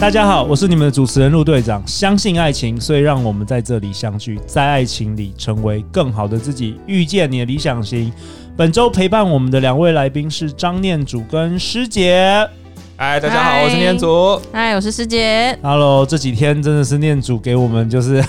[0.00, 1.82] 大家好，我是你们的主持人陆队长。
[1.84, 8.12] 相信爱情，所以让我们在这里相聚，在爱情里成为更好的自己，遇见你的理想型。
[8.56, 12.48] 本周陪伴我们的两位来宾是张念祖跟师姐。
[12.96, 14.40] 嗨，大家好，我是念祖。
[14.52, 15.56] 嗨，我是师姐。
[15.62, 18.24] Hello，这几天真的是念祖给我们就是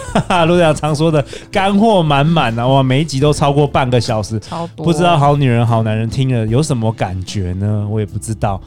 [0.48, 2.68] 陆队长常说的干货满满啊！
[2.68, 4.84] 哇，每一集都超过半个小时，超多。
[4.84, 7.88] 不知道好女人好男人听了有什么感觉呢？
[7.90, 8.60] 我也不知道。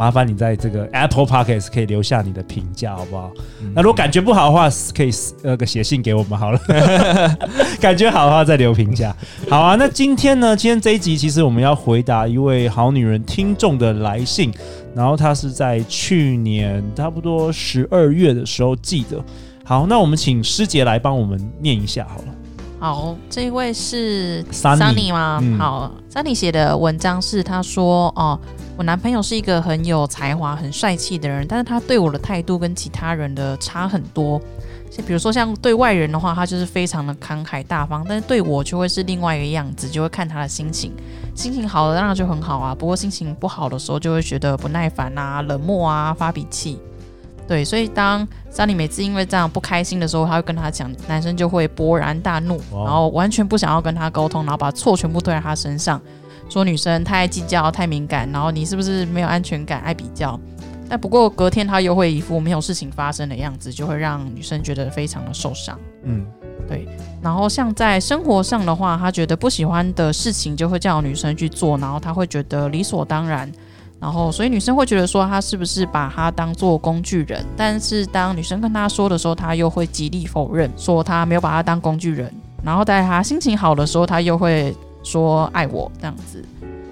[0.00, 3.30] 麻烦你在这个 Apple Podcast 可以留下你的评价，好不好？
[3.60, 5.10] 嗯、那如果感觉不好的话，可以
[5.42, 6.58] 那个写信给我们好了。
[7.78, 9.14] 感觉好的话再留评价。
[9.50, 10.56] 好啊，那今天呢？
[10.56, 14.50] 今天这一集其实我们要回答一位好女人听众的来信，
[14.94, 19.22] 然后她是在去年差不多十二月的时候寄的。
[19.66, 22.24] 好，那我们请师姐来帮我们念一下好了。
[22.80, 25.38] 好，这一位是 Sunny 吗？
[25.42, 28.40] 嗯、好，Sunny 写的文章是他说哦。
[28.78, 34.40] 我男朋友是一个很有才华、很帅气的人，但是他对我的态度跟其他人的差很多。
[34.90, 40.90] 像比如说，像对外人的话，他就是非常的慷慨大方，但是对我就会是另外一个样子，就会看他的心情。
[41.34, 46.78] 心情好的当然就很好啊，不过心情不好的时候，就会觉得不耐烦啊、冷漠啊、发脾气。
[47.50, 56.00] 对，所以当 Sunny 每次因为这样不开心的时候，他会跟他讲，男生就会勃然大怒，然后完全不想要跟他沟通，然后把错全部推在他身上。
[56.48, 60.38] 说女生太爱计较、太敏感，然后你是不是没有安全感、爱比较？
[60.88, 65.76] 但不过隔天他又会一副没有事情发生的样子，就会让女生觉得非常的受伤。
[66.04, 66.24] 嗯，
[66.68, 66.86] 对。
[67.20, 73.50] 然后像在生活上的话，他觉得不喜欢的事情就会叫女生去做，然后他会觉得理所当然。
[74.00, 77.44] 然后所以女生会觉得说他是不是把他当做工具人？
[77.56, 82.32] 但是当女生跟他说的时候，他又会极力否认，说他没有把他当工具人。
[82.64, 84.74] 然后在他心情好的时候，他又会。
[85.02, 86.44] 说爱我这样子，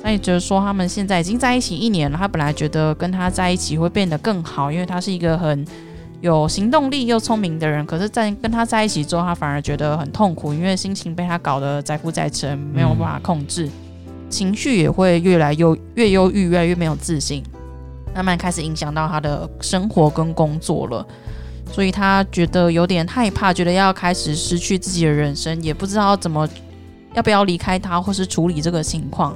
[0.03, 2.17] 那也就是说他们现在已经在一起一年了。
[2.17, 5.63] 他本来觉得跟他在一起会变得更好，因为他是一个很
[6.23, 7.85] 有行动力又聪明的人。
[7.85, 13.69] 可是，在跟他在一起之后，他反而觉得很痛苦，因为心情被他搞得载浮载沉，没有办法控制，
[14.29, 17.43] 情绪也会越来越越忧郁，越来越没有自信，
[18.15, 21.07] 慢慢开始影响到他的生活跟工作了。
[21.73, 26.49] 所以他觉得有点害怕，觉得要开始失去自己的人生，也不知道怎么。
[27.15, 29.35] 要不要离开他，或是处理这个情况？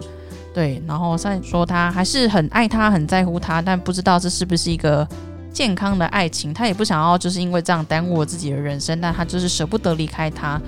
[0.55, 5.09] 对，然后再说他还是很爱他，很在乎他，但不知道这是不是一个
[5.53, 6.53] 健康的爱情。
[6.53, 10.61] 他也不想要，就是因为这样耽误了自己的人生，但他就是舍不得离开他，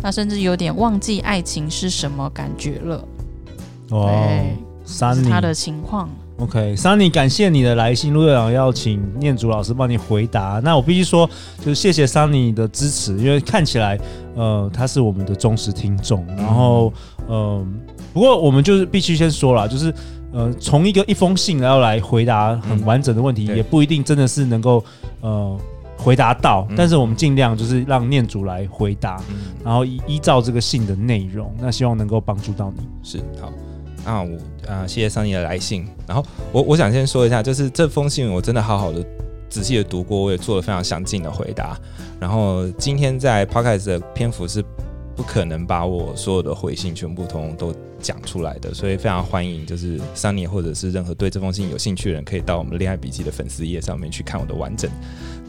[0.00, 3.02] 他甚至有点忘记爱情是什么感觉了。
[3.90, 4.28] 哦，
[4.84, 6.08] 三，是他的情况。
[6.38, 10.58] OK，Sunny，感谢你的来信，陆队长要请念祖老师帮你回答。
[10.64, 11.28] 那我必须说，
[11.58, 14.00] 就是谢谢 Sunny 的支持，因为看起来，
[14.34, 16.26] 呃，他是我们的忠实听众。
[16.38, 16.90] 然后，
[17.28, 17.66] 嗯、呃，
[18.14, 19.92] 不过我们就是必须先说了，就是，
[20.32, 24.82] 呃，从一个一封信然后来回答很完整的问题，嗯、也不一定真的是能够，
[25.20, 25.58] 呃，
[25.98, 26.66] 回答到。
[26.70, 32.82] 嗯、但是我们尽量就是让念祖来回答，嗯、然后依依照这个信的内容，那希望能够帮助到你。
[33.02, 33.52] 是，好。
[34.04, 35.86] 啊，我啊，谢谢桑尼的来信。
[36.06, 39.04] 然后我我想先说一下，就是这封信我真的好好的
[39.48, 41.78] 仔细的读过，我也做了非常详尽的回答。
[42.18, 44.64] 然后今天在 Podcast 的篇幅是
[45.16, 54.90] 不可能把我所有的回信全部通通都讲出来的，所以非常欢迎，就是桑尼或者是任何对这封信有兴趣的人，可以到我们恋爱笔记的粉丝页上面去看我的完整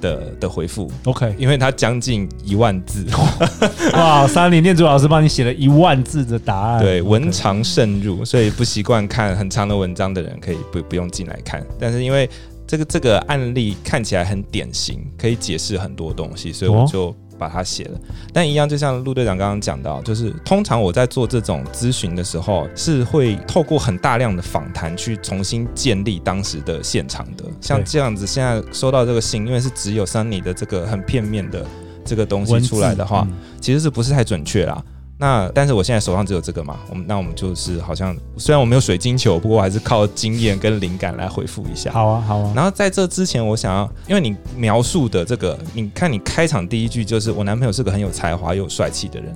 [0.02, 3.06] 的的回复，OK，因为它将近一万字，
[3.94, 12.30] 哇，Sunny 念祖老师帮你写了一万字的答案，对，文长慎入，所以不习惯看很长的文章的人可以不不用进来看，但是因为
[12.68, 17.16] 这个这个案例看起来很典型，可以解释很多东西，所以我就。
[17.42, 18.00] 把它写了，
[18.32, 27.44] 但一样，就像陆队长刚刚讲到，就是通常我在做这种咨询的时候，是会透过很大量的访谈去重新建立当时的现场的。
[27.60, 31.66] 像这样子，现在收到这个信，因为是只有 Sunny 的这个很片面的
[32.06, 33.28] 这个东西出来的话，
[33.60, 34.84] 其实是不是太准确啦？
[35.22, 41.92] 那但是我现在手上只有这个嘛，我们那我们就是好像虽然我没有水晶球，不过我还是靠经验跟灵感来回复一下。
[41.92, 42.52] 好啊，好啊。
[42.56, 49.32] 然后在这之前，我想要，因为你描述的这个，你看你开场第一句就是我男朋友是个很有才华又帅气的人，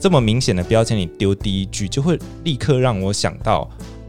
[0.00, 3.68] 这么明显的标签你丢第一句，就会立刻让我想到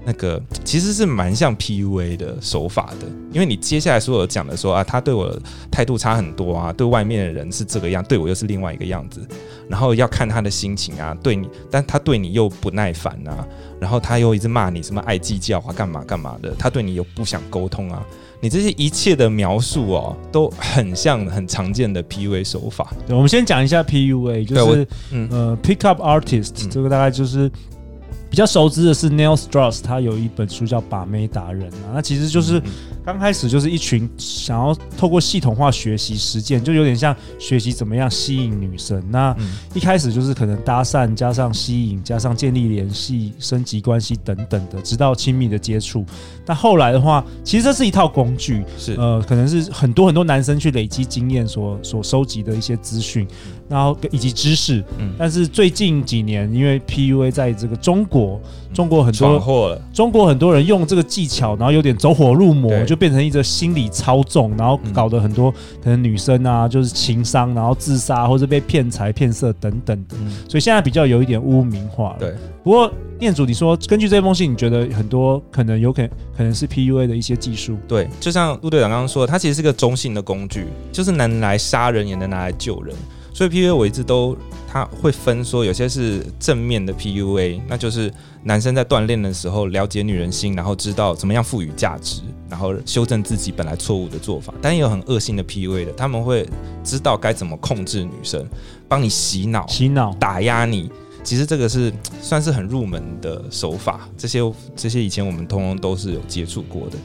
[0.10, 5.38] 那个其实是蛮像 PUA 的手法的，因为你接下来所有讲的说啊，他对我
[5.70, 9.20] 态度差很多啊，对外面的人是这个样，对我又是另外一个样子，
[9.68, 13.46] 然后要看他的心情啊，对你，但他对你又不耐烦啊，
[13.82, 18.02] 然后他又一直骂你什么爱计较啊，干嘛干嘛的，他对你又不想沟通啊，
[18.40, 22.94] 你这些一切的描述哦，都很像很常见的 PUA 手法。
[23.06, 27.52] 对，我们先讲一下 PUA，就是嗯呃，Pick Up Artist，嗯，这个大概就是。
[28.30, 32.62] 比较熟知的是 Neil Strauss，他有一本书叫《把妹达人》啊，那其实就是
[33.06, 39.02] 刚开始就是一群想要透过系统化学习实践，就有点像学习怎么样吸引女生。
[39.10, 39.34] 那
[39.74, 46.06] 一开始就是可能搭讪加上吸引加上建立联系、升级关系等等的，直到亲密的接触。
[46.46, 53.26] 但后来的话，其实这是一套工具，是呃，可能是很多很多男生去累积经验所所收集的一些资讯，
[53.70, 54.84] 然后以及知识。
[55.00, 58.17] 嗯，但是最近几年，因为 PUA 在这个中国。
[58.74, 65.52] 中国很多，中国很多人用这个技巧，然后有点走火入魔，就变成一个心理操纵，然后搞得很多
[65.84, 70.16] 可能女生啊，就是情伤，然后自杀或者被骗财骗色等等的，
[70.48, 72.18] 所以现在比较有一点污名化了。
[72.20, 77.78] 对，不过店主，你说根据这封信，你觉得很多可能有可能可能是 PUA 的一些技术？
[77.88, 82.94] 对，就像陆队长刚刚说的，它其实是个中性的工具，就是能来杀人，也能拿来救人。
[83.38, 84.36] 所以 PUA 我一直都
[84.68, 88.12] 他会分说，有些是正面的 PUA，那就是
[88.42, 94.52] 男生在锻炼的时候了解女人心，然后知道怎么样赋予价值，然后修正自己本来错误的做法。
[94.60, 96.50] 但也有很恶性的 PUA 的，他们会
[96.84, 98.44] 知道该怎么控制女生，
[98.88, 100.90] 帮你洗脑、洗脑、打压你。
[101.24, 104.40] 其实这个是算是很入门的手法，这些
[104.76, 106.98] 这些以前我们通通都是有接触过的。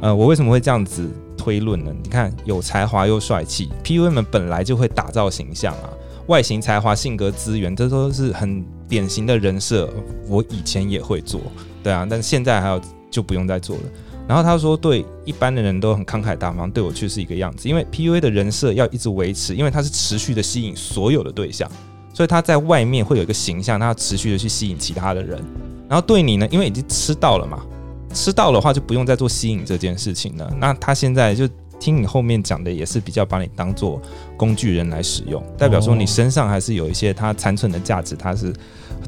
[0.00, 1.06] 呃，我为什么会这样子？
[1.46, 1.92] 推论呢？
[2.02, 5.88] 你看，有才华又帅气，PUA 们本来就会打造形象啊，
[6.26, 9.88] 外形、才华、性格、资源，这都是很典型的人设。
[10.26, 11.40] 我以前也会做，
[11.84, 12.80] 对啊，但现在还要
[13.12, 13.82] 就不用再做了。
[14.26, 17.68] 然后他说，对一般的人都很慷慨大方，对我却是一个样子。
[17.68, 21.70] 因为 PUA 的人设要一直维持，因为他是持续的吸引所有的对象，
[22.12, 25.40] 所以他在外面会有一个形象，他要持续的去吸引其他的人。
[25.88, 27.62] 然后对你呢，因为已经吃到了嘛。
[28.16, 30.50] 吃到的话就不用再做吸引这件事情了。
[30.58, 31.46] 那他现在就
[31.78, 34.00] 听你后面讲的，也是比较把你当做
[34.38, 38.54] 工具人来使用，代表说你身上还是有一些他残存的价值，他是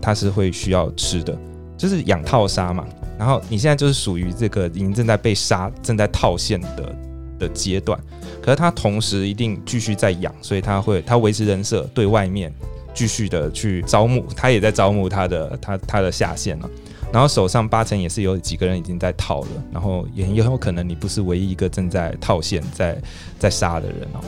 [0.03, 1.37] 他是会需要吃的，
[1.79, 2.87] 就是养套杀嘛。
[3.19, 6.95] 然后你现在就是属于这个已经正在被杀、正在套现的
[7.39, 7.99] 的阶段，
[8.43, 12.53] 可是他同时一定继续在养，所以他会他维持人设，对外面
[12.93, 16.69] 继续的去招募，他也在招募他的他他的下线了。
[17.13, 23.01] 然后手上八成也是有几个人已经在套了，然后也很有可能你不是唯一一个正在套现在
[23.39, 24.21] 在杀的人哦。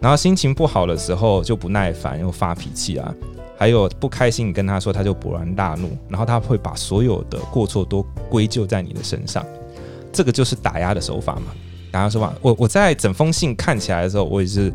[0.00, 3.14] 然后心情不好的时候就不耐烦又发脾气啊，
[3.56, 9.44] 还有不开心你跟他说他就勃然大怒，然后他会把所有的过错都归咎在你的身上，
[10.12, 11.52] 这个就是打压的手法嘛。
[11.90, 14.72] 打压手法，我我在整封信看起来的时候，我也是。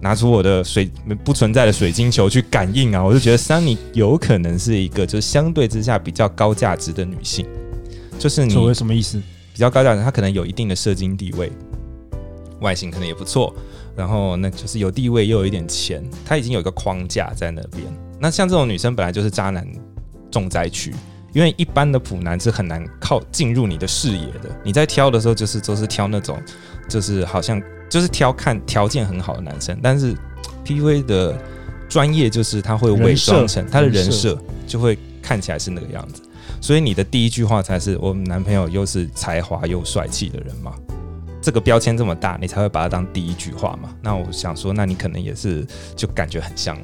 [0.00, 0.90] 拿出我的水
[1.24, 7.46] 不存在的水晶球去感应啊，我就觉得 Sunny 有可能是一个就是相对之下比较高价值的女性，
[8.18, 9.20] 就是你所谓什么意思？
[9.52, 11.50] 比较高价值，她可能有一定的社经地位，
[12.60, 13.52] 外形可能也不错，
[13.96, 17.82] 然后那就是有地位又有一点钱，她已经有一个框架在那边。
[18.20, 19.66] 那像这种女生本来就是渣男
[20.30, 20.94] 重灾区，
[21.32, 24.50] 因为一般的普男是很难靠进入你的视野的。
[24.62, 26.40] 你在挑的时候就是都是挑那种，
[26.88, 27.62] 就是好像。
[27.90, 30.14] 就是挑看条件很好的男生，但是
[30.62, 31.34] PUA 的
[31.88, 36.20] 专业就是他会伪装成他的人设，就会看起来是那个样子。
[36.60, 40.74] 所以你的第一句话才是我们男朋友又是才华又帅气的人嘛？
[41.40, 43.88] 这个标签这么大，你才会把它当第一句话嘛？
[44.02, 46.76] 那我想说，那你可能也是就感觉很像，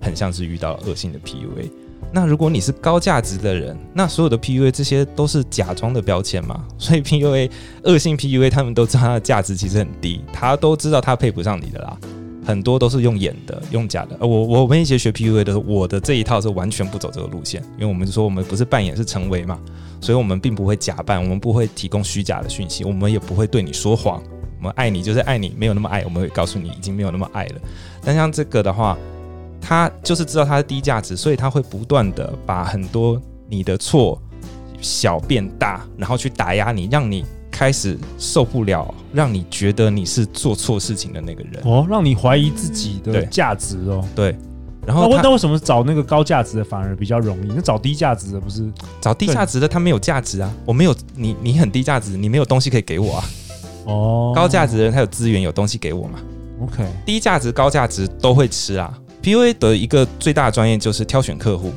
[0.00, 1.72] 很像是遇到恶性的 PUA。
[2.14, 6.62] 那如果你是高价值的人，那所有的 PUA 这些都是假装的标签嘛？
[6.76, 7.50] 所以 PUA
[7.84, 11.96] 恶性 PUA 他们都知道他的价值其实很低，他都知道他配不上你的啦，
[12.44, 14.14] 很多都是用演的、用假的。
[14.20, 19.58] 我我们一些学 PUA 的，我的这一套是完全不走这个路线，因为我们说我们不是扮演，是成为嘛，
[19.98, 24.22] 所以我们并不会假扮，我们不会提供虚假的讯息，我们也不会对你说谎。
[24.58, 27.54] 我们爱你就是爱你，没有那么爱，我们会告诉你已经没有那么爱了。
[28.04, 28.98] 但像这个的话。
[29.62, 34.20] 他就是知道他是低价值，所以他会不断的把很多你的错
[34.80, 44.04] 小变大，然后去打压你，让你开始受不了，让你觉得你是做错事情的那个人哦，让你怀疑自己的价值哦。
[44.16, 44.36] 对，
[44.84, 47.52] 然后那为什么找那个高价值的反而比较容易？
[47.54, 48.68] 那找低价值的不是？
[49.00, 53.24] 找低价值的他没有价值啊，我没有你，你很低价值，你没有东西可以给我啊。
[53.84, 56.18] 哦，高价值的人他有资源，有东西给我嘛
[56.62, 58.92] ？OK，低价值高价值都会吃啊。
[59.22, 61.72] PUA 的一个最大的专业就是挑选客户，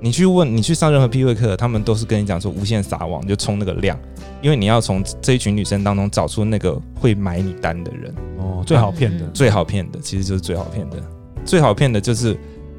[0.00, 3.98] 你去问，你去上任何 PUA 课，他们都是跟你讲说无限撒网，就冲那个量，
[4.40, 8.14] 因为你要从这一群女生当中找出那个会买你单的人。
[8.38, 10.96] 哦，最好骗的，最好骗的，其实就是最好骗的，
[11.44, 12.34] 最好骗的就是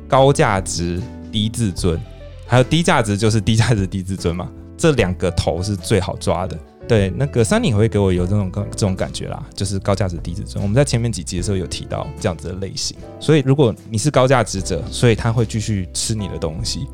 [0.07, 0.99] 高价值
[1.31, 1.99] 低自尊，
[2.47, 6.57] 还有低价值就是低价值低自尊嘛，这两个头是最好抓的。
[6.87, 10.63] 对，那个 Sunny 会给我有这种这种感觉啦，就是高价值低自尊。
[10.63, 16.87] 我们在前面几集的时候有提到这样子的类型，所以如果你是高价值者，所以他会继续吃你的东西，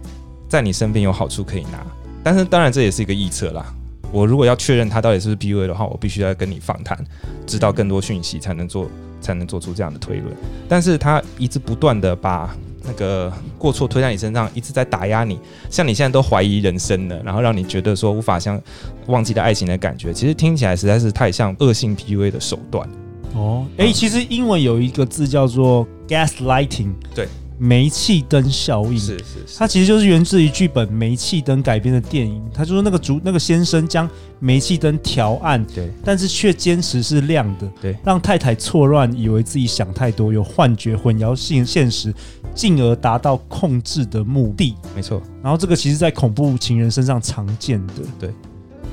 [0.49, 1.85] 在你身边有好处可以拿。
[2.23, 3.65] 但是当然这也是一个臆测啦。
[4.11, 6.97] 我如果要确认他到底是不是 PUA 的话，我必须要跟你访谈，
[7.45, 8.89] 知道更多讯息才能做
[9.21, 10.35] 才能做出这样的推论。
[10.67, 12.55] 但是他一直不断的把。
[12.85, 18.61] 那个过错推在你身上，一直在打压你，像你现在都怀疑人生了，然后让你觉得说无法像
[19.07, 22.87] 忘记的爱情的感觉，其实听起来实在是太像恶性 PUA 的手段。
[23.33, 27.27] 哦，哎、欸，其实英文有一个字叫做 gaslighting，对。
[27.57, 32.43] 煤气灯效应是是是，它其实就是源自于剧本《煤气灯》改编的电影。
[32.53, 42.13] 他就说那个主那个先生将煤气灯调暗，对，但是却坚持是亮的，对，让太太错乱，以为自己想太多，有幻觉，混淆性现实，
[42.53, 44.75] 进而达到控制的目的。
[44.95, 45.21] 没错。
[45.41, 48.29] 然后这个其实在恐怖情人身上常见的，对。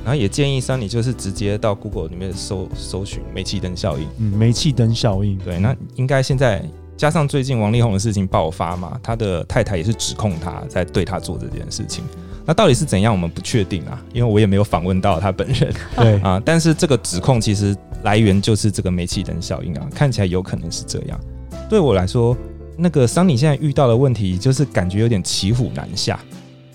[0.03, 4.07] 然后也建议桑尼就是直接到 Google 里面搜搜寻煤气灯效应。
[4.17, 5.37] 嗯，煤气灯效应。
[5.39, 6.63] 对，那应该现在。
[7.01, 12.03] 加上最近王力宏的事情爆发嘛，他的太太也是指控他在对他做这件事情。
[12.45, 15.73] 那到底是怎样，我们不确定啊，因为我也没有访问到他本人。
[15.97, 21.19] 对啊，但是这个指控其实来源就是这个煤气灯效应啊，看起来有可能是这样。
[21.67, 22.37] 对我来说，
[22.77, 26.19] 那个桑尼现在遇到的问题就是感觉有点骑虎难下，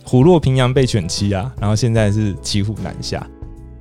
[0.02, 3.24] 虎落平阳被犬欺啊，然后现在是骑虎难下。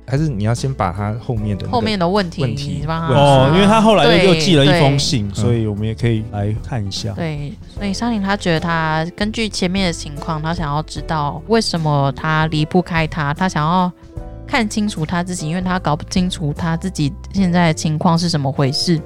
[0.08, 7.12] 还是你要先把他后面的后面的问题问题哦，因为他后来又寄了一封信，所以我们也可以来看一下。
[7.12, 13.90] 对，所以桑林他觉得他根据前面的情况，他想要知道为什么他离不开他，他想要
[14.46, 19.00] 看清楚他自己，因为他搞不清楚他自己现在的情况是怎么回事，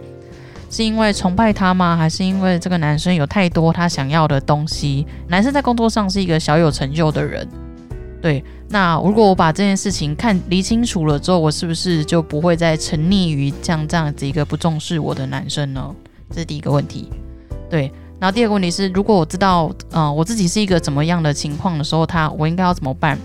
[0.69, 1.97] 是因为崇拜他吗？
[1.97, 5.07] 还是因为这个男生有太多他想要的东西？
[5.28, 7.49] 男生在工作上是一个小有成就的人。
[8.21, 15.95] 对，那如果我把这件事情看理清楚了之后，我是不是就不会再沉溺于像这样子一个不重视我的男生呢？
[16.29, 17.09] 这是第一个问题。
[17.71, 23.19] 对，然后第二个问题是，如果我知道，呃，我自己是一个怎么样的情况的时候，他我应该要怎么办？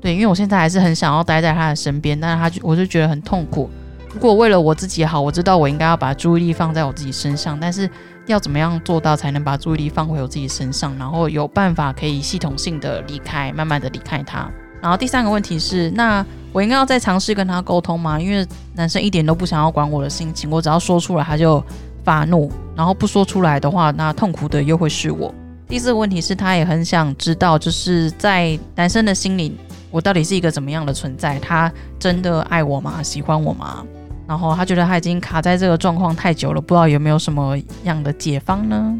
[0.00, 3.70] 对，因为我现在还是很想要待在他的身边，但是他就我就觉得很痛苦。
[4.12, 7.88] 如果为了我自己好，我知道我应该要把注意力放在我自己身上，但是。
[8.26, 14.50] 要怎么样做到才能把注意力放回我自己身上，然后有办法可以系统性的离开，慢慢的离开他。
[14.80, 18.20] 然后第三个问题是，那我应该要再尝试跟他沟通吗？
[18.20, 21.62] 因为男生一点都不想要管我的心情，我只要说出来他就
[22.04, 25.34] 发怒，然后不说出来的话，那痛苦的又会是我。
[25.66, 29.56] 第四个问题是，他也很想知道，就是在男生的心里，
[29.90, 31.38] 我到底是一个怎么样的存在？
[31.38, 33.02] 他真的爱我吗？
[33.02, 33.84] 喜欢我吗？
[34.26, 38.98] 然后他觉得他已经卡在这个状况太久了，不知道有没有什么样的解方呢？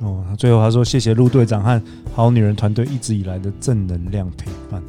[0.00, 1.82] 哦，最后他说：“谢谢陆队长和
[2.14, 4.82] 好女人团队一直以来的正能量陪伴。”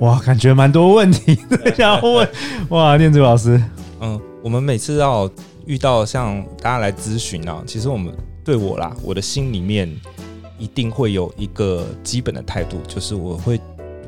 [0.00, 2.28] 哇，感觉蛮多问题的想要问。
[2.70, 3.62] 哇，念祖老师，
[4.00, 5.30] 嗯，我们每次要
[5.64, 8.12] 遇到像大家来咨询啊，其实我们
[8.44, 9.90] 对我啦，我的心里面
[10.58, 13.60] 一定会有一个基本的态度，就是我会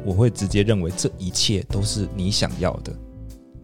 [0.04, 2.92] 我会直接认为这一切都是你想要的。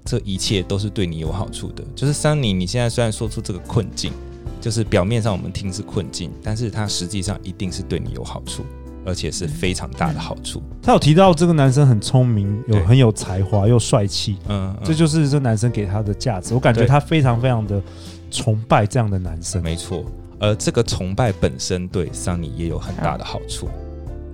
[0.05, 1.85] 这一切都是对你有好处的。
[1.95, 4.13] 就是桑尼，你现在虽然说出这个困境，
[4.61, 8.65] 就是表面上我们听是困境，但是它实际上一定是对你有好处，
[9.05, 10.63] 而且是非常大的好处。
[10.83, 16.55] 他有提到这个男生很聪明，有很有才华，又帅气，嗯，嗯，这就是这男生给他的价值。
[16.55, 17.83] 我感觉他非常非常的
[18.31, 19.63] 崇拜这样的男生。
[19.63, 20.05] 没错，
[20.39, 23.69] 而这个崇拜本身对桑尼也有很大的好处。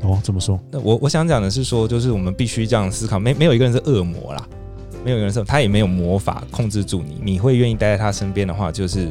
[0.02, 0.60] 哦，怎么说？
[0.70, 4.48] 那我我想讲的是说，就是我们必须这样思考，没没有一个人是恶魔啦。
[5.06, 9.08] 没有人说他也没有魔法控制住你，你会愿意待在他身边的话，就是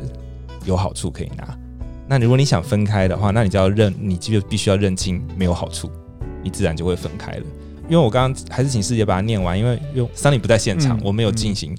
[0.65, 1.57] 有好处可以拿。
[2.05, 5.89] 那如果你想分开的话，那你就要认，你就必须要认清没有好处，
[6.43, 7.43] 你自然就会分开了。
[7.87, 11.73] 因为我刚刚还是请师姐把它念完，因为用桑尼不在现场，嗯、我没有进行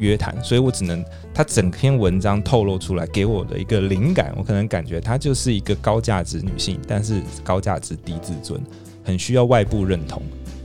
[0.00, 8.60] 约谈，嗯、所以我只能他整篇文章透露出来给我的一个灵感，我可能感觉她就是一个高价值女性，但是高价值低自尊，
[9.02, 10.22] 很需要外部认同。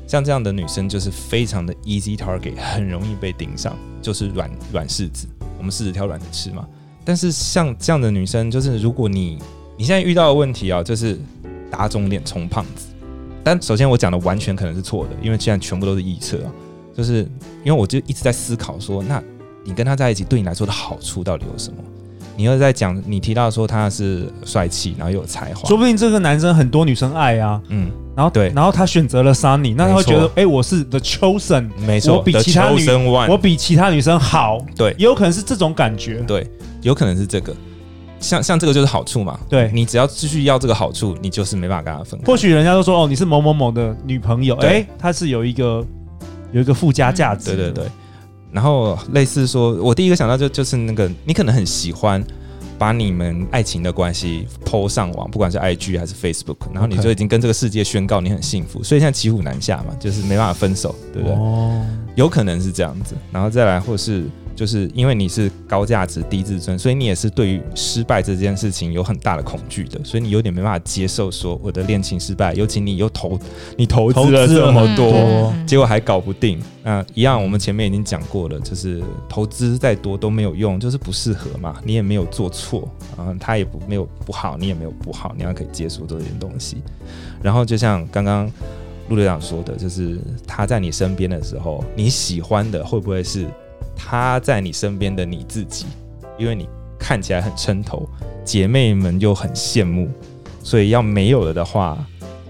[0.07, 5.27] 像这样的女生就是非常的 easy target，很容易被盯上，就是软软柿子。
[5.57, 6.65] 我们柿子挑软的吃嘛。
[7.03, 9.37] 但是像这样的女生，就是如果你
[9.77, 11.19] 你现在遇到的问题啊，就是
[11.69, 12.87] 打肿脸充胖子。
[13.43, 16.51] 但首先我讲的完全可能是错的，因为现在全部都是臆测啊。
[16.95, 17.19] 就是
[17.63, 19.21] 因为我就一直在思考说，那
[19.63, 21.77] 你跟他在一起对你来说的好处到底有什么？
[22.37, 27.61] 你又在讲，你提到说他是帅气，然后又有才华，说不定这个男生很多女生爱啊。
[27.69, 27.91] 嗯。
[28.15, 36.49] 然后对，然后他选择了 Sunny，那他会觉得，哎，我是 The Chosen，没错，我比其他女生，我比其他女生好，对，也有可能是这种感觉，对，
[36.81, 37.53] 有可能是这个，
[38.21, 42.25] 像像这个就是好处嘛，对，你只要继续要这个好处，你就是没办法跟他分开。
[42.25, 45.85] 或许人家都说，哦，你是某某某的女朋友，哎，他是有一个
[46.53, 47.85] 有一个附加价值，对对对。
[48.51, 52.23] 然后类似说，我第一个想到就就是那个，你可能很喜欢。
[52.77, 61.37] 把你们爱情的关系 PO 上网，不管是 IG 还是 Facebook，然后你就已经跟这个世界宣告你很幸福，所以现在骑虎难下嘛，就是没办法分手，对不对？
[61.37, 64.23] 哦，有可能是这样子，然后再来，或是。
[64.55, 73.37] 就是因为你是高价值低自尊，所以你也是对于失败这件事情有很大的恐惧的，所以你有点没办法接受说我的恋情失败，尤其你又投
[73.77, 76.57] 你投资了这么多，结果还搞不定。
[76.83, 86.77] 那一样，我们前面已经讲过了，就是投资再多都没有用，就是不适合嘛，你也没有做错，嗯，他也不没有不好，你也没有不好，你要可以接受这件东西。
[87.41, 88.49] 然后就像刚刚
[89.09, 93.45] 陆队长说的，就是他在你身边的时候，你喜欢的会不会是？
[94.07, 95.87] 他在你身边的你自己，
[96.37, 96.69] 因为你
[96.99, 98.07] 看起来很称头，
[98.43, 100.07] 姐妹们又很羡慕，
[100.61, 101.97] 所以要没有了的话，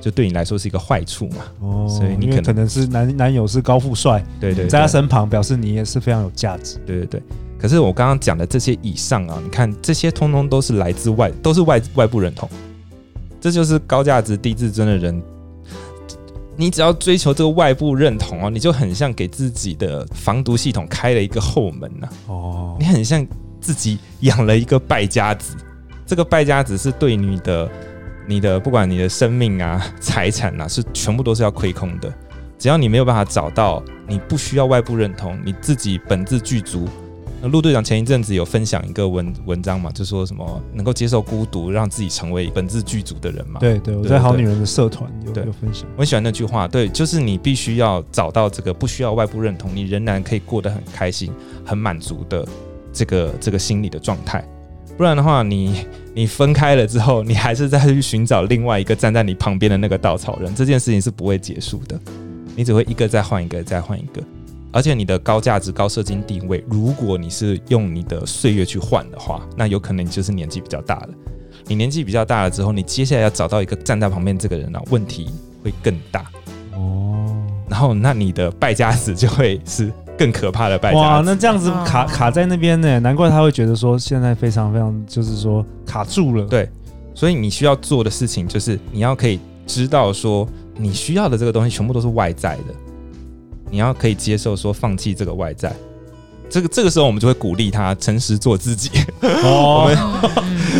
[0.01, 1.37] 就对你来说是一个坏处嘛。
[1.61, 7.23] 哦，所以你可能，可能是男男友是高富帅，对，对对，在他身旁表示你也是非常有价值，对对对。
[7.57, 12.49] 可是我刚刚讲的这些以上啊，你看这些通通都是来自外，都是外外部认同，
[13.39, 15.23] 这就是高价值低自尊的人。
[16.57, 22.07] 你只要追求这个外部认同哦，你就很像给自己的防毒系统开了一个后门呐。
[22.27, 23.25] 哦，你很像
[23.59, 25.55] 自己养了一个败家子。
[26.05, 27.69] 这个败家子是对你的、
[28.27, 32.13] 你的不管你的生命啊、财产啊，是全部都是要亏空的。
[32.57, 36.87] 只要你没有办法找到，你不需要外部认同，你自己本自具足。
[37.43, 43.59] 陆队长前一阵子有分享一个文文章嘛，就说什么能够接受孤独，让自己成为本自剧组的人嘛。
[43.59, 45.87] 对对，我在好女人的社团有有分享。
[45.95, 51.31] 我很喜欢那句话，对，就是你必须要找到这个不需要外部认同，你仍然可以过得很开心、
[51.63, 52.47] 很满足的
[52.91, 54.43] 这个这个心理的状态。
[54.97, 61.99] 不然的话，你 你分开了之后，你还是再去寻找另外一个站在你旁边的那个稻草人，这件事情是不会结束的。
[62.55, 64.23] 你只会一个再换一个，再换一个。
[64.75, 71.09] 而且你的高价值、高射精定位，如果你是用你的岁月去换的话，那有可能你就是年纪比较大了。
[71.65, 75.29] 你年纪比较大了之后，你接下来要找到一个站在旁边这个人呢，问题
[75.63, 76.25] 会更大
[76.73, 77.25] 哦。
[77.69, 81.05] 然后那你的败家子就会是更可怕的败家子。
[81.05, 82.99] 哇，那这样子卡卡在那边呢？
[82.99, 86.45] 难怪他会觉得说现在非常非常就是说卡住了。
[86.47, 86.69] 对，
[87.13, 90.45] 所以你需要做的事情就是你要可以知道说
[90.75, 92.75] 你需要的这个东西全部都是外在的。
[93.69, 95.73] 你要可以接受说放弃这个外在，
[96.49, 98.89] 这个这个时候我们就会鼓励他诚实做自己。
[99.21, 99.89] 哦，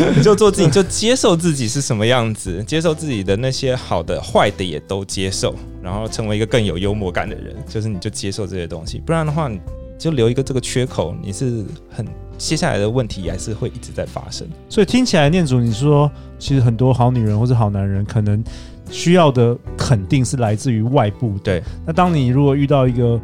[0.08, 7.56] 我们 就做自己，就接受自己是什么样子，接受自己的那些好的、坏的也都接受，然后成为一个更有幽默感的人。
[7.68, 9.60] 就是你就接受这些东西，不然的话，你
[9.98, 12.06] 就留一个这个缺口，你是很
[12.38, 14.48] 接下来的问题还是会一直在发生。
[14.70, 18.44] 所以听起来，念祖你说，其实很多好女人或者好男人可能。
[18.90, 21.62] 需要的肯定是来自于外部，对。
[21.86, 23.20] 那当你如果遇到一个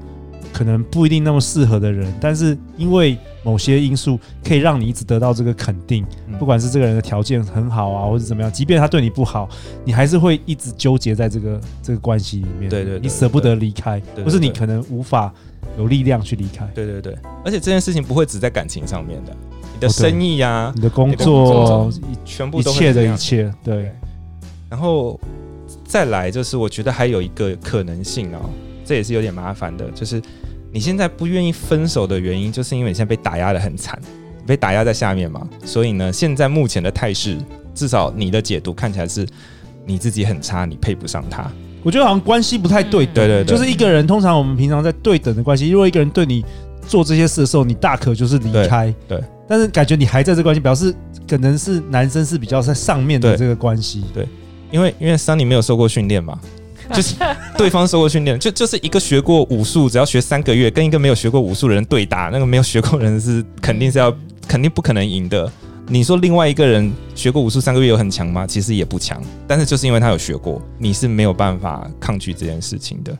[0.51, 9.47] 可能不一定那么适合的人，但是因为某些因素可以让你一直得到这个肯定，嗯、不管是这个人的条件很好啊，或者怎么样，即便他对你不好，
[9.85, 12.69] 你还是会一直纠结在这个这个关系里面。
[12.69, 15.33] 对对，对，你舍不得离开，或是你可能无法
[15.77, 16.65] 有力量去离开。
[16.75, 19.35] 对对对，而且这件事情不会只在感情上面的，
[19.73, 21.89] 你的生意呀、啊哦，你的工作，
[22.25, 23.91] 全部都一切的一切，对。
[24.69, 25.19] 然后。
[25.85, 28.49] 再来就是，我觉得还有一个可能性哦，
[28.85, 30.21] 这也是有点麻烦的，就是
[30.71, 33.99] 你现在不愿意分手的原因，就是因为你现在被打压的很惨，
[34.45, 35.47] 被打压在下面嘛。
[35.65, 37.37] 所以呢，现在目前的态势，
[37.75, 39.25] 至少你的解读看起来是
[39.85, 41.49] 你自己很差，你配不上他。
[41.83, 46.45] 我觉得好像关系不太对等，对对对，就是一个人通常我们平常在对等的关系，如果一个人对你
[46.87, 49.23] 做这些事的时候，你大可就是离开，对，对。
[49.47, 50.93] 但是感觉你还在这关系，表示
[51.27, 54.23] 可能是男生是比较在上面的这个关系，对。
[54.23, 54.29] 对
[54.71, 56.39] 因为因为 Sunny 没有受过训练嘛，
[56.93, 57.15] 就是
[57.57, 64.13] 对方受过训练，就就是一个学过武术，只要学三个月，跟一个没有学过武术的人对打，那个没有学过的人是肯定是要
[64.47, 65.51] 肯定不可能赢的。
[65.87, 68.47] 你说另外一个人学过武术三个月有很强吗？
[68.47, 73.17] 其实也不强，但是就是因为他有学过，你是没有办法抗拒这件事情的。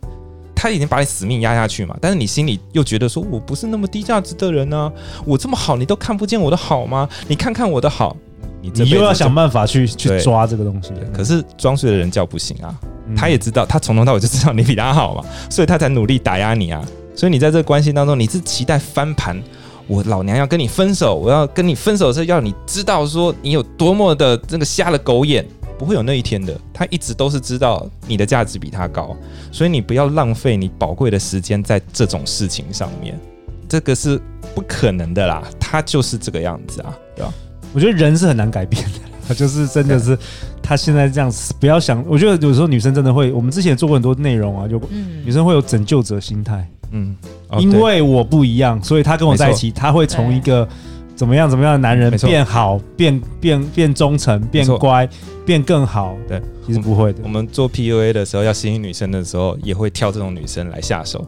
[0.56, 4.94] 他已经把你死命压下去嘛，但是你心里又觉得说我不是那么低价值的人呢、啊，
[5.26, 7.10] 我这么好，你都看不见我的好吗？
[7.28, 8.16] 你看看我的好。
[8.62, 12.74] 你，你又要想办法去去抓这个东西，可是装睡的人叫不醒啊！
[13.08, 16.84] 嗯、他也知道，他从头到尾就知道你比他好嘛，所以他才努力打压你啊！
[17.16, 19.42] 所以你在这个关系当中，你是期待翻盘，
[19.88, 25.46] 我老娘要跟你分手，我要跟你分手的时候，要你知道说你有多么的这个瞎了狗眼，
[25.78, 26.58] 不会有那一天的。
[26.74, 29.16] 他一直都是知道你的价值比他高，
[29.52, 33.20] 所以你不要浪费你宝贵的时间在这种事情上面，
[33.68, 34.20] 这个是
[34.56, 35.44] 不可能的啦。
[35.60, 37.34] 他就是这个样子啊，对吧？
[37.74, 40.18] 我觉得人是很难改变的，他 就是真的是
[40.62, 42.04] 他现在这样子，不要想。
[42.08, 44.82] 我觉得有时候女生真的会，我们之前做过很多内容啊，就
[45.26, 47.16] 女生会有拯救者心态，嗯，
[47.60, 50.68] 因为我不一样，所以他跟我在一起，他会从一个。
[51.14, 51.48] 怎么样？
[51.48, 55.08] 怎么样的男人变好，变变变忠诚，变乖，
[55.46, 56.18] 变更好？
[56.28, 57.20] 对，其实不会的。
[57.22, 61.24] 我们做 PUA 的时候，要吸引女生的时候，也会挑这种女生来下手，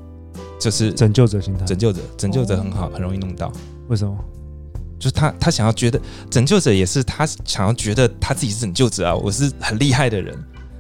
[0.60, 1.64] 就是拯救者心态。
[1.66, 3.52] 拯救者，拯救者很好，很容易弄到。
[3.88, 4.18] 为什么？
[5.04, 10.34] 就是他，他想要觉得拯救者也是他想要觉得他自己是拯救者啊，我是很厉害的人。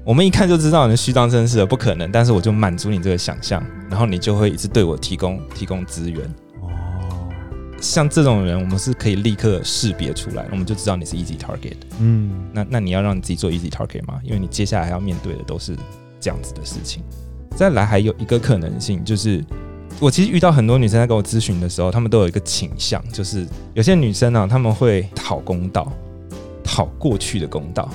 [0.05, 2.09] 我们一看就知道你虚张声势的，不可能。
[2.09, 6.21] 但是我就满足你这个想象，然后你就会一直对我提供提供资源。
[6.61, 6.69] 哦
[7.81, 11.75] 像这种人，我们是可以立刻识别出来，我们就知道你是 easy target。
[11.99, 14.21] 嗯，那那你要让你自己做 easy target 吗？
[14.23, 15.75] 因为你接下来还要面对的都是
[16.21, 17.03] 这样子的事情。
[17.57, 19.43] 再来还有一个可能性，就是
[20.03, 25.89] 我其实遇到很多女生在跟我咨询的时候，她们都有一个倾向，就是有些女生呢、啊，她们会讨公道，
[26.61, 27.89] 讨过去的公道。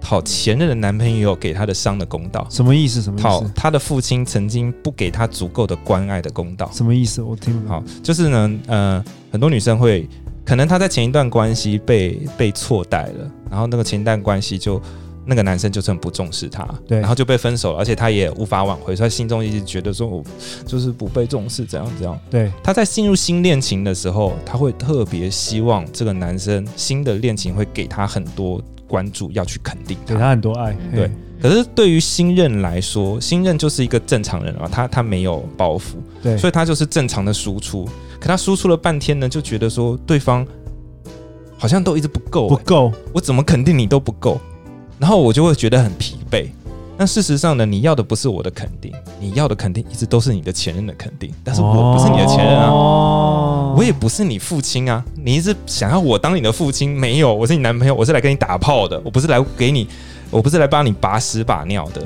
[0.00, 3.02] 讨前任的男朋友给她的伤的公道，什么意思？
[3.02, 3.28] 什么意思？
[3.28, 7.20] 讨她的父亲曾经不给她足够的关爱的公道，什么意思？
[7.20, 10.08] 我听不好，就是呢，呃，很多女生会，
[10.44, 14.80] 可能她在前一段关系被被错待了，然后那个前一段关系就
[15.28, 20.24] 那个男生就很不重视她，对，然后就被分手了，而且她也无法挽回，所以她心中一直觉得说，我
[20.66, 22.18] 就是不被重视，怎样怎样。
[22.30, 28.60] 对，她在进入新恋情的时候，她会特别希望这个男生新的恋情会给她很多。
[28.88, 31.10] 关注要去肯定他，给他很多爱，对。
[31.42, 37.86] 可是对于新任来说，新任就是一个正常人啊，他他没有包袱，对，所以他就是正常的输出。
[38.18, 40.42] 可他输出了半天呢，就觉得说对方
[41.58, 44.40] 好像都一直不够，不够，我怎么肯定你都不够，
[44.98, 46.48] 然后我就会觉得很疲惫。
[47.00, 51.32] 那事实上呢，你要的不是我的肯定，你要的肯定一直都是你的前任的肯定。
[51.44, 55.04] 但是我不是你的前任啊，哦、我也不是你父亲啊。
[55.14, 59.86] 你一直想要我当你的父亲，没有，我是你男朋友，我是来跟你打炮的，我不是来给你，
[60.28, 62.04] 我不是来帮你把屎把尿的。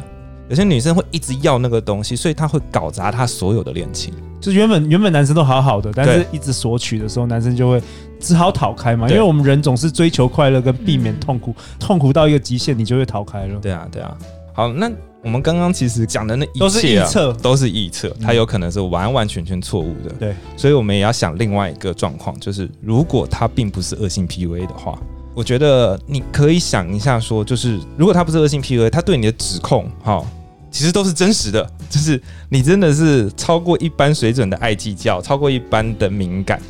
[0.50, 4.12] 有些女生会一直要那个东西，所以她会搞砸她所有的恋情。
[4.42, 7.80] 就原本原本男生都好好的，但是一直索取的时候，男生就会
[8.22, 9.08] 只好逃开嘛。
[9.08, 13.58] 因为我们人总是追求快乐跟避免痛苦，痛苦到一个极限，你就会逃开了。
[13.60, 14.16] 对啊，对啊。
[14.54, 14.90] 好，那
[15.22, 20.10] 我们刚刚其实讲的那一切、啊、都是臆测，都是臆测，它有可能是完完全全错误的。
[20.18, 24.98] 对，所以我们也要想另外一个状况，就是如果它并不是恶性 PUA 的话，
[25.34, 30.22] 我觉得你可以想一下，说就是如果他不是恶性 PUA，他对你的指控，哈，
[30.70, 36.60] 其实都是真实的，就是你真的是超过一般水准的爱计较，超过一般的敏感，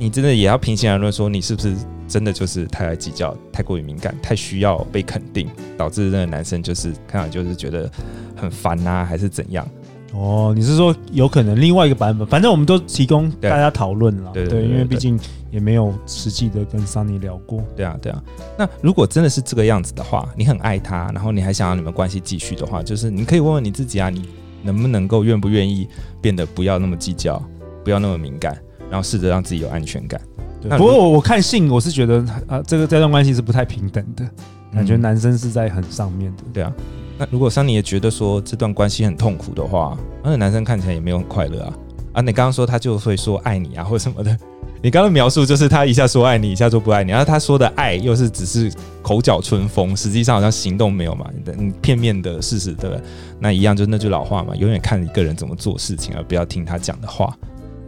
[0.00, 1.76] 你真的也要平心而论说，你是不是？
[2.08, 7.88] 真的就是太爱计较，太过于敏感，太需要被肯定，导致那个男生就是看来就是觉得
[8.34, 9.64] 很烦啊，还是怎样？
[10.12, 12.26] 哦，你是说有可能另外一个版本？
[12.26, 15.16] 反正我们都提供大家讨论了，对，对，对，对，对，因为毕竟
[15.52, 17.62] 也没有实际的跟 Sunny 聊过。
[17.76, 18.20] 对啊，对啊。
[18.58, 24.28] 那如果真的是这个样子的话，你很爱他，然后你还想要你们关系继续的话，就是你可以问问你自己啊，你
[24.64, 25.86] 能不能够愿不愿意
[26.20, 27.40] 变得不要那么计较，
[27.84, 30.20] 不要那么敏感，然后试着让自己有安全感。
[30.60, 34.28] 对不过我我看性，我是觉得啊，这个这段关系是不太平等的，
[34.74, 36.42] 感觉男生是在很上面的。
[36.52, 36.70] 对啊，
[37.16, 41.72] 那如果 Sunny 也觉得说这段关系很痛苦的话，那个男生看起来也没有很快乐啊。
[42.12, 44.36] 啊，你刚刚说他就会说爱你啊，或什么的。
[44.82, 48.72] 你刚刚描述就是他一下说爱你，一下说不爱你，然后他说的爱又是只是
[49.02, 52.96] 口角春风，实际上好像行动没有嘛，你片面的事实对吧？
[53.38, 57.34] 那一样就是那句老话嘛，永远看一个人怎么做事情，而不要听他讲的话。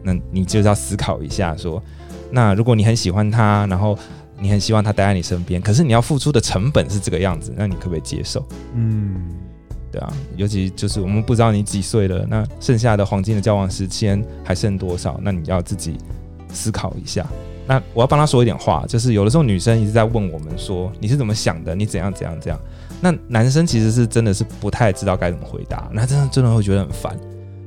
[0.02, 1.82] 那你就是要思考一下说。
[2.30, 3.98] 那如果你很喜欢他，然后
[4.40, 8.42] 你很希望他待在你身边，可是你要付出的成本是这个样子，那你可不可以接受？
[8.74, 9.14] 嗯，
[9.90, 15.20] 对啊，尤其就是我们不知道你几岁了，那剩下的黄金的交往时间还剩多少？
[15.22, 15.98] 那你要自己
[16.52, 17.26] 思考一下。
[17.66, 21.74] 那我要帮他说一点话，就是有的时候女生一直在问我们说你是怎么想的？
[21.74, 22.58] 你怎样怎样怎样？
[23.00, 27.16] 那男生其实是真的是不太知道该怎么回答，那真的真的会觉得很烦。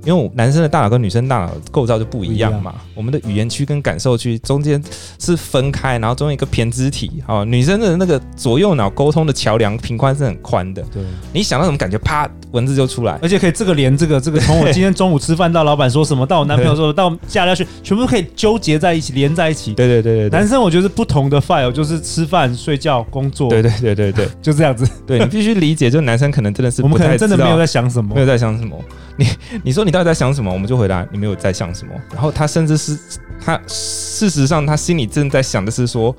[0.05, 4.81] 因为男生的大脑跟女生大脑构造就不一样嘛，样我们的语言区跟感受区中间
[5.19, 7.23] 是分开，然后中间一个偏肢体。
[7.27, 10.81] 哦，女生的那个左右脑沟通的桥梁平宽是很宽的。
[10.93, 19.73] 对，你想到什么感觉，啪，文字就出来，而且可以这个连这个这个，从我今天中午吃饭到老板说什么，到我男朋友说到下下去，全部都可以纠结在一起，连在一起。
[19.73, 23.49] 对对对对，对，男生我觉得是不同的 file，就是吃饭、睡觉、工作。
[23.49, 24.87] 对对对对对，就这样子。
[25.07, 28.79] 对，你必须理解，就男生可能真的是我们可能真的没有在想什么，没有在想什么。
[29.17, 29.27] 你
[29.63, 30.51] 你说你到底在想什么？
[30.51, 31.93] 我们就回答你没有在想什么。
[32.13, 32.97] 然后他甚至是
[33.43, 36.15] 他事实上他心里正在想的是说，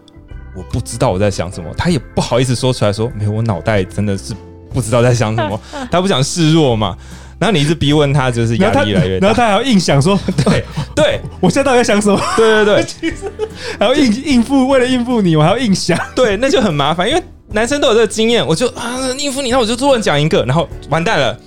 [0.55, 4.35] 我不知道我在想什么，他也不好意思说出来说，没有，我脑袋真的是
[4.73, 6.97] 不知道在想什么， 他不想示弱嘛。
[7.39, 9.27] 然后你一直逼问他，就是压力越来越大。
[9.27, 10.65] 然后他还要硬想说， 对
[10.97, 12.19] 对，我现在到底在想什么？
[12.35, 13.31] 对对对，其实
[13.79, 15.99] 还要应应付，为了应付你，我还要硬想。
[16.15, 21.39] 对，那就很麻烦，因为男生都有这个经验，我就啊应付你，那我就多讲一个，然后完蛋了。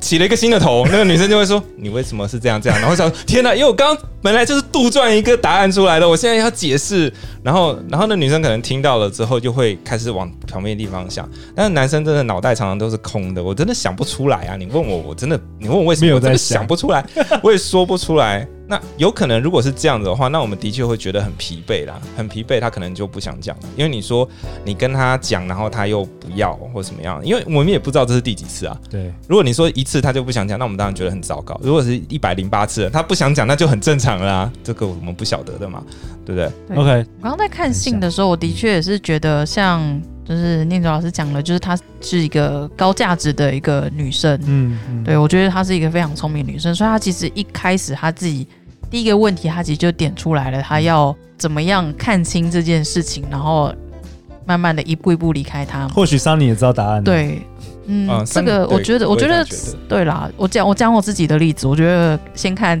[0.00, 11.28] 起了一个新的头，那个女生就会说：“你为什么是这样这样？”然后想：“天哪，因为我刚刚本来就是杜撰一个答案出来的，我现在要解释。”然后，然后那女生可能听到了之后，就会开始往旁边的地方想。
[11.54, 14.56] 但是男生真的脑袋常常都是空的，我真的想不出来啊！
[14.56, 17.04] 你问我，我真的，你问我为什么，我真的想不出来，
[17.42, 18.46] 我也说不出来。
[18.68, 23.62] 那有可能，如果是这样子的话，那我们的确会觉得很疲惫啦，很疲惫，他可能就不想讲了。
[23.76, 24.28] 因为你说
[24.64, 28.78] 你跟他讲，然后他又不要或什么样，因为我们也不知道这是第几次啊。
[28.90, 31.58] 对，如果你说一次他就不想讲，那我们当然觉得很糟糕。
[31.62, 34.52] 如果是一百零八次他不想讲，那就很正常啦。
[34.62, 35.82] 这个我们不晓得的嘛，
[36.26, 37.06] 对不对，对？OK。
[37.18, 40.00] 我刚刚在看信的时候，我的确也是觉得像。
[40.28, 44.38] 就是念祖老师讲的，就是她是一个高价值的一个女生。
[44.44, 48.46] 嗯，嗯对，我觉得她是一个非常聪明女生，所以她其实一开始她自己
[48.90, 53.72] 第一个问题，他其实就点出来了，他要怎么样看清这件事情，然后
[54.46, 55.86] 慢慢的一步一步离开他。
[55.88, 57.02] 或许桑尼也知道答案。
[57.04, 57.42] 对，
[57.86, 59.46] 嗯，啊、这个我觉得，我觉得，
[59.88, 62.80] 对啦，我讲我讲我自己的例子，我觉得先看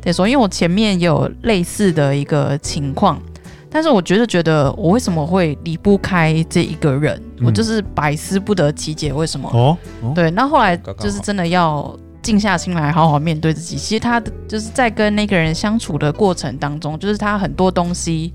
[0.00, 3.20] 再说，因为我前面也有类似的一个情况。
[3.72, 7.16] 但是我觉得，觉得我为什么会离不开这一个人？
[7.38, 9.48] 嗯、我就是百思不得其解，为什么？
[9.52, 10.28] 哦，哦对。
[10.32, 13.76] 那，后来就是真的要静下心来，好好面对自己。
[13.76, 18.32] 其实他的就是在跟那个人相处的过程当中，就是他很多东西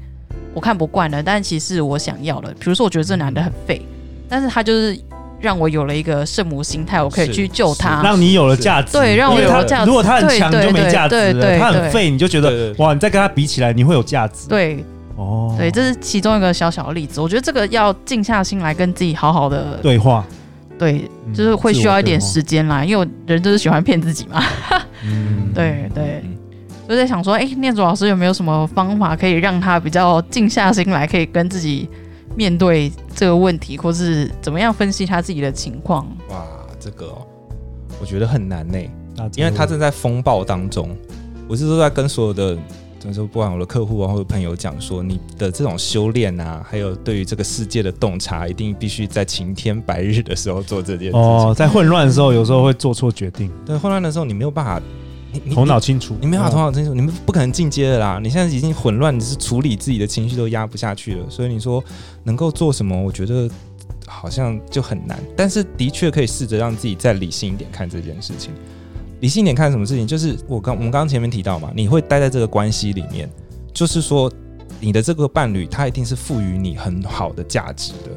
[0.54, 2.50] 我看不惯了，但其实我想要的。
[2.54, 3.82] 比如说，我觉得这男的很废，
[4.28, 5.00] 但是他就是
[5.40, 8.94] 让我有了一个圣母心态，我可以去救他，让你有了价值。
[8.94, 9.86] 对，让我有了价值。
[9.88, 11.10] 如果他很强，你就没价值。
[11.10, 14.48] 对对，对，对，对，他很废，你就觉得哇，你再跟他比起来，你会有价值。
[14.48, 14.84] 对。
[15.18, 17.22] 哦，对，这是其中一个小小的例子。
[17.22, 20.26] 我觉得这个要静下心来跟自己好好的对话，
[20.78, 24.44] 对，就是会需要一点时间啦，因为人就是喜欢骗自己嘛。
[25.04, 26.24] 嗯，对 对，
[26.86, 31.90] 所以在想说，哎，念祖老师有没有什么方法可以让他比较静下心来，可以跟自己
[32.36, 36.06] 面对这个问题，或是怎么样分析他自己的情况？
[36.30, 36.46] 哇，
[36.80, 37.26] 这个哦，
[38.02, 38.78] 我觉得很难呢，
[39.36, 40.96] 因为他正在风暴当中。
[41.48, 42.58] 我是说在跟所有的。
[43.14, 51.22] 所以不管我的客户啊，或者朋友讲说，你的这种修炼啊，还有对于这个世界的洞察，一定必须在晴天白日的时候做这件事情。
[51.22, 53.52] 哦，在混乱的时候，有时候会做错决定。
[53.66, 54.82] 对，混乱的时候，你没有办法，
[55.32, 58.20] 你头脑清楚，你没办法头脑清楚，你们不可能进阶的啦。
[58.22, 61.30] 你现在已经混乱，你是处理自己的情绪都压不下去了。
[61.30, 61.84] 所以你说
[62.24, 62.96] 能够做什么？
[63.00, 63.50] 我觉得
[64.08, 65.20] 好像就很难。
[65.36, 68.52] 但是的确可以试着让自己再理性一点看这件事情。
[69.26, 73.28] 理性点看什么事情，就是我刚我们刚刚前面提到嘛，你会待在这个关系里面，
[73.74, 74.32] 就是说
[74.80, 78.12] 你的这个伴侣他一定是赋予你很好的价值的，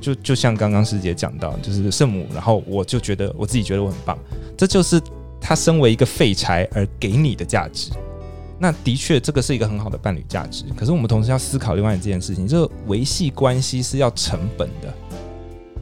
[0.00, 4.16] 就就像刚刚师姐讲到，就是圣母，然后我就觉得我自己觉得我很棒，
[4.56, 5.02] 这就是
[5.40, 7.90] 他身为一个废柴而给你的价值。
[8.60, 14.94] 那的确这个是一个很好的伴侣价值，可是我们同时要思考另外一件事情，这个维系关系是要成本的。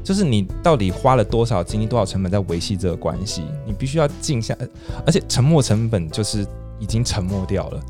[0.05, 3.43] 就是你到底花了多少精力、多少成本在维系这个关系？
[3.67, 4.55] 你必须要静下，
[5.07, 6.47] 而且沉没成本就是
[6.79, 7.81] 已经沉没掉了。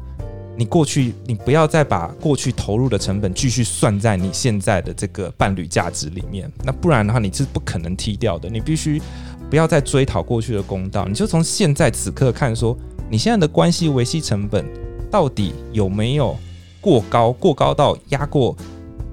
[0.57, 8.49] 你过去，你不要再把过去投入的成本继续算在你现在的这个伴侣价值里面，那不然的话你是不可能踢掉的。
[8.49, 9.03] 你必须
[9.51, 12.79] 不要再追讨过去的公道，你就从现在此刻看，说
[13.11, 14.65] 你现在的关系维系成本
[15.11, 16.37] 到底有没有
[16.81, 17.33] 过高？
[17.33, 18.57] 过高到压过？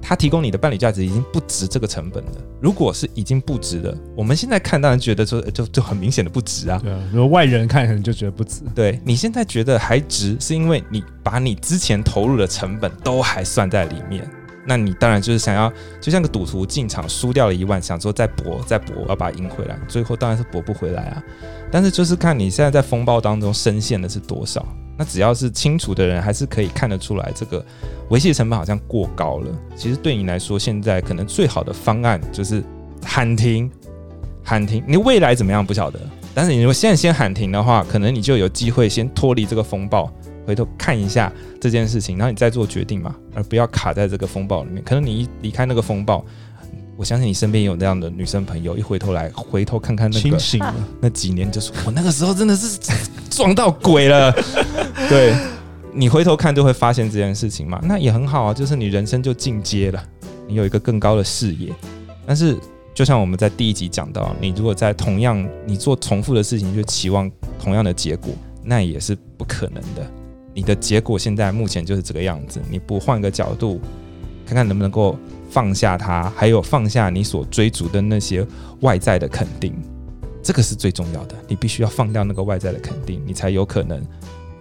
[0.02, 2.32] 他提供你的伴侣价值已经不值这个成本了。
[2.60, 6.78] 如果是已经不值的，我们现在看当然觉得说就就很明显的不值啊。
[6.82, 8.62] 对啊，如果外人看可能就觉得不值。
[8.74, 14.28] 对，你现在觉得还值，是因为你把你之前投入的成本都还算在里面。
[14.64, 19.76] 那你当然就是想要，就像个赌徒进场输掉了一万，想说再搏再搏，我要把它赢回来。
[19.88, 21.22] 最后当然是搏不回来啊。
[21.70, 24.64] 但是就是看你现在在风暴当中深陷的是多少。
[25.02, 27.64] 那只要是清楚的人，还是可以看得出来，这个
[28.10, 29.48] 维系成本好像过高了。
[29.74, 32.62] 其实对你来说，现在可能最好的方案就是
[33.04, 33.68] 喊停，
[34.44, 34.80] 喊停。
[34.86, 35.98] 你未来怎么样不晓得，
[36.32, 40.08] 但是你如果现在先喊停的话，可能你就有机会先脱离这个风暴，
[40.46, 44.80] 回头看一下这件事情，然后你再做决定嘛，而不要卡在这个风暴里面。
[44.84, 46.24] 可能你一离开那个风暴。
[46.94, 52.78] 我相信你身边有那样的女生朋友，一回头来回头看看那个清醒了那几年，就说我那个时候真的是
[53.30, 54.30] 撞到鬼了。
[55.12, 55.34] 对，
[55.92, 60.02] 你回头看就会发现这件事情嘛， 那也很好啊，就是你人生就进阶了，
[60.48, 61.70] 你有一个更高的视野。
[62.24, 62.56] 但是
[62.94, 70.10] 就像我们在第一集讲到，你如果在同样你做重复的事情，就期望同样的结果，那也是不可能的。
[70.54, 73.78] 你的结果现在目前就是这个样子，你不换个角度。
[74.46, 75.16] 看看能不能够
[75.50, 78.46] 放下它，还有放下你所追逐的那些
[78.80, 79.72] 外在的肯定，
[80.42, 81.36] 这个是最重要的。
[81.46, 84.02] 你必须要放掉那个外在的肯定，你才有可能，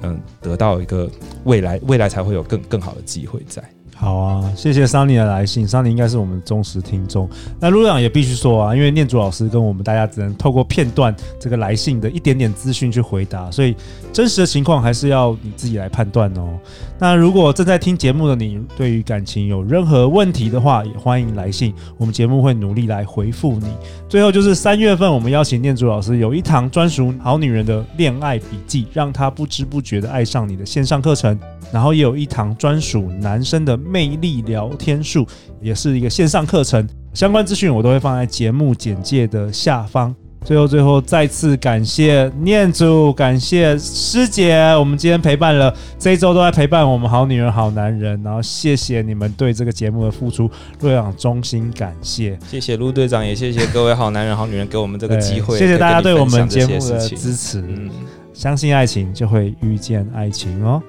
[0.01, 1.09] 嗯，得到一个
[1.43, 3.63] 未来，未来才会有更更好的机会在。
[4.01, 7.29] 好啊，谢谢桑尼的来信，桑尼应该是我们忠实听众。
[7.59, 13.75] 那陆队长也必须说啊，因为念祖老师跟我们大家只能透过片段这个来信的一点点资讯去回答，所以
[14.11, 16.57] 真实的情况还是要你自己来判断哦。
[16.97, 23.67] 那如果正在听节目的你，对于感情有任何问题的话，也欢迎来信，我们节目会努力来回复你。
[24.09, 31.39] 最后就是三月份，我们邀请念祖老师有一堂专属好女人的恋爱笔记，让她不知不觉的爱上你的线上课程。
[31.71, 35.25] 然后也有一堂专属男生的魅力聊天术，
[35.61, 40.13] 也是一个线上课程，相关资讯我都会放在节目简介的下方。
[40.43, 57.91] 最后，最后再次感谢念祖，感谢师姐，我们今天陪伴了这一周都在陪伴我们好女人好男人，然后谢谢你们对这个节目的付出，陆队长衷心感谢，谢谢陆队长，也谢谢各位好男人好女人给我们这个机会，谢谢大家对我们节目的支持，嗯，
[58.33, 60.81] 相信爱情就会遇见爱情哦。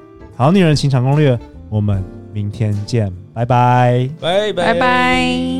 [0.43, 1.39] 好女人情场攻略，
[1.71, 2.03] 我们
[2.33, 5.52] 明天见，拜拜，拜拜拜。